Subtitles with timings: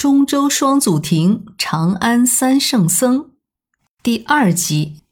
[0.00, 3.32] 中州双祖庭，长安三圣僧，
[4.02, 5.02] 第二集。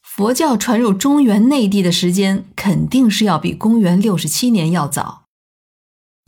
[0.00, 5.24] 佛教传入中原内地的时间，肯定是要比公元六十七年要早。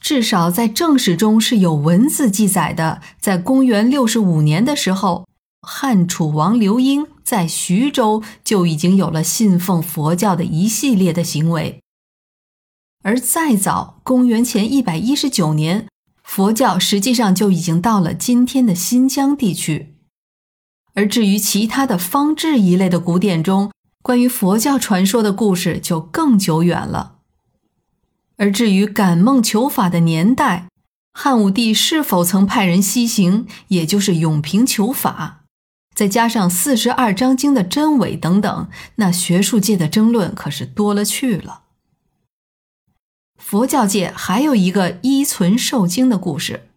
[0.00, 5.28] 至少在正史中是有文字记载的，在公元六十五年的时候，
[5.60, 11.82] 汉楚王刘英在徐州就已经有了信奉佛教的一系列的行为。
[13.02, 15.86] 而再早，公元前一百一十九年。
[16.24, 19.96] 佛教实际上就已经到了今天的新疆地区，
[20.94, 23.70] 而至于其他的方志一类的古典中，
[24.02, 27.16] 关于佛教传说的故事就更久远了。
[28.36, 30.68] 而至于感梦求法的年代，
[31.12, 35.42] 汉武帝是否曾派人西行，也就是永平求法，
[35.94, 41.61] 再加上四十二章经的真伪等等，那学术界的争论可是多了去了。
[43.52, 46.70] 佛教界还有一个依存受经的故事，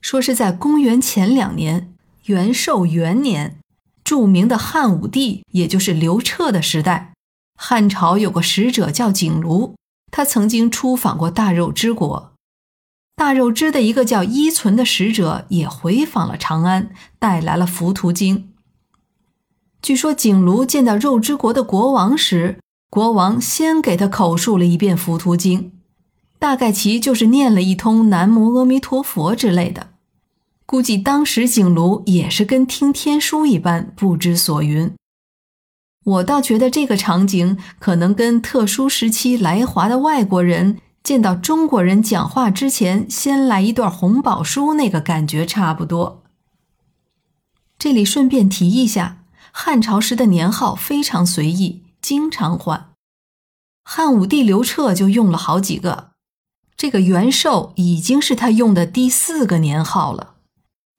[0.00, 1.92] 说是在公元前两年，
[2.26, 3.58] 元寿元年，
[4.04, 7.12] 著名的汉武帝，也就是刘彻的时代，
[7.56, 9.74] 汉朝有个使者叫景庐，
[10.12, 12.32] 他曾经出访过大肉之国，
[13.16, 18.52] 大肉之的一个叫依存的使者也回访了长安，带来了浮屠经。
[19.82, 25.72] 据说景庐见到肉之国的国王时，国王先给他口述了一遍浮屠经。
[26.42, 29.90] 大概其就是念了一通“南无阿弥陀佛”之类的，
[30.66, 34.92] 估计当时景庐也是跟听天书一般不知所云。
[36.04, 46.24] 我倒觉得这个场景可能跟特殊时期来华的外国人见到中国人讲话之前先来一段红宝书那个感觉差不多。
[47.78, 49.18] 这里顺便提一下，
[49.52, 52.88] 汉朝时的年号非常随意，经常换。
[53.84, 56.10] 汉武帝刘彻就用了好几个。
[56.82, 60.34] 这个元寿已经是他用的第四个年号了，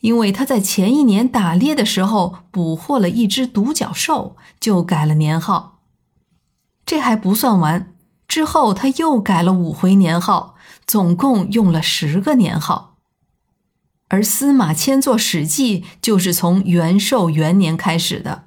[0.00, 5.82] 因为他在前一年打猎的时候捕获了一只独角兽，就改了年号。
[6.86, 7.92] 这还不算完，
[8.28, 10.54] 之后他又改了五回年号，
[10.86, 12.94] 总共用了十个年号。
[14.06, 18.44] 而司马迁做《史记》就是从元寿元年开始的。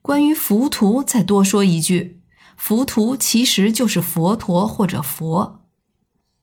[0.00, 2.21] 关于浮屠，再多说一句。
[2.64, 5.62] 浮屠其实就是佛陀或者佛。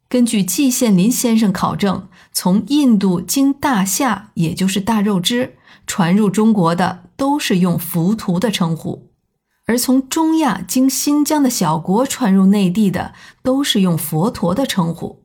[0.09, 5.55] 根据季羡林先生考证，从印度经大夏，也就是大肉支
[5.87, 9.07] 传入中国的，都是用浮屠的称呼；
[9.65, 15.23] 而从中亚经新疆的小国传入内地的，都是用佛陀的称呼。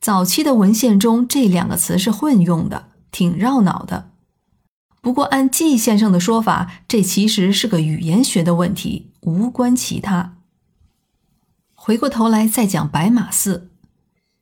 [0.00, 4.09] 早期的文献中，这两个词是混用的，挺绕脑的。
[5.02, 10.36] 不过，按季先生的说法，这其实是个语言学的问题，无关其他。
[11.74, 13.70] 回过头来再讲白马寺，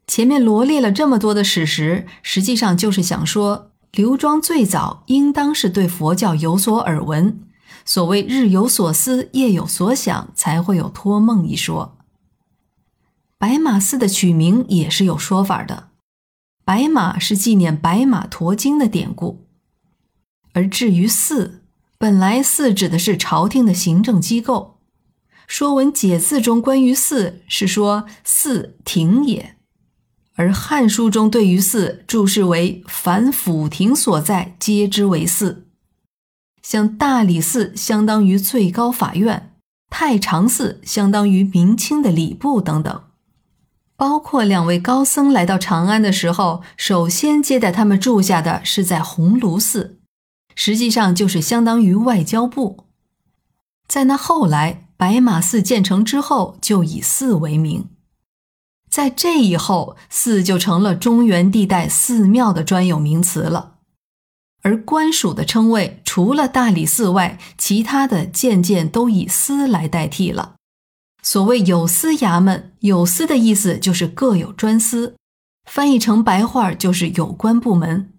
[0.09, 7.39] 前面罗列了这么多的史实，实际上就是想说，刘庄最早应当是对佛教有所耳闻，
[7.85, 11.97] 所谓日有所思，夜有所想，才会有托梦一说。
[13.39, 15.91] 白马寺的取名也是有说法的，
[16.65, 19.48] 白马是纪念白马驮经的典故。
[20.53, 21.63] 而至于寺，
[21.99, 24.79] 本来寺指的是朝廷的行政机构，
[25.47, 29.57] 《说文解字》中关于寺是说寺庭也，
[30.35, 35.67] 而《汉书》中对于寺注释为凡府庭所在，皆之为寺。
[36.63, 39.55] 像大理寺相当于最高法院，
[39.91, 43.03] 太常寺相当于明清的礼部等等。
[43.97, 49.98] 包括两位高僧来到长安的时候，首先接待他们住下的是在鸿胪寺。
[50.61, 52.87] 实际上就是相当于外交部。
[53.87, 57.87] 在那后来，白马寺建成之后，就以寺为名。
[58.91, 63.77] 在这以后，寺就成了中原地带寺庙的专有名词了。
[64.63, 70.57] 而官署的称谓，除了大理寺外，其他的渐渐都以司来代替了。
[71.23, 75.15] 所谓有司衙门，有司的意思就是各有专司，
[75.71, 78.13] 翻译成白话就是有关部门。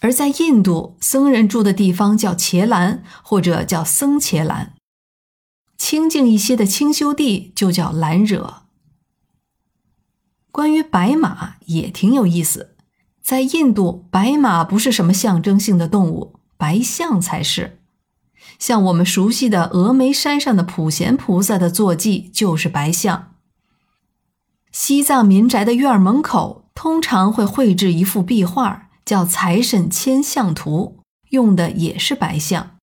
[0.00, 4.72] 而在印度，僧人住的地方叫伽蓝，或者叫僧伽蓝；
[5.76, 8.62] 清静一些的清修地就叫兰惹。
[10.50, 12.74] 关于白马也挺有意思，
[13.22, 17.78] 在印度，白马不是什么象征性的动物，白象才是。
[18.58, 23.34] 像我们熟悉的峨眉山上的普贤菩萨的坐骑就是白象。
[24.72, 28.89] 西藏民宅的院门口通常会绘制一幅壁画。
[29.10, 32.76] 叫财神牵象图，用的也是白象，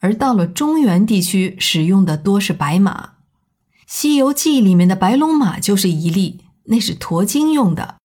[0.00, 2.92] 而到了中原地区，使用的多是白马。
[3.86, 7.98] 《西游记》里面的白龙马就是一例，那是驼精用的，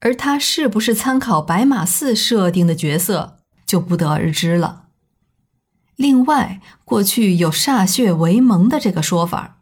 [0.00, 4.86] 而他是不是参考白马寺设定的角色，就不得而知了。
[5.96, 9.58] 另外，过去有歃血为盟的这个说法，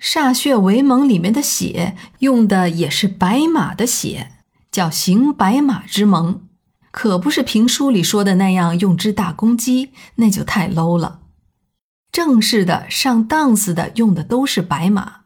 [0.00, 4.32] 歃血为盟里面的血用的也是白马的血，
[4.70, 6.48] 叫行白马之盟，
[6.92, 11.18] 可不是评书里说的那样用只大公鸡，那就太 low 了。
[12.12, 15.22] 正式的上档次的用的都是白马。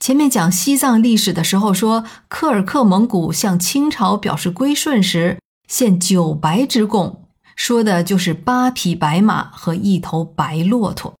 [0.00, 5.38] 前面讲西藏历史的时候说，科尔克蒙古向清朝表示归顺时
[5.68, 11.14] 献九白之贡，说的就是八匹白马和一头白骆驼。